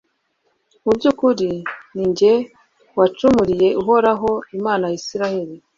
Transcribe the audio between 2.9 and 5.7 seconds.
wacumuriye uhoraho, imana ya israheli